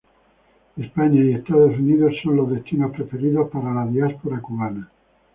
España 0.77 1.23
y 1.23 1.31
Estados 1.35 1.77
Unidos 1.77 2.15
son 2.23 2.35
los 2.35 2.49
destinos 2.49 2.89
preferidos 2.91 3.51
para 3.51 3.71
la 3.71 3.85
diáspora 3.85 4.41
cubana. 4.41 4.89